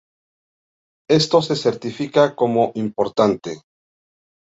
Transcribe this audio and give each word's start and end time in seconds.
Esto 1.11 1.43
se 1.43 1.55
certifica 1.55 2.35
como 2.35 2.71
importante. 2.73 3.61